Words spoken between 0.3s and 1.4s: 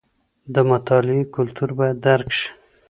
د مطالعې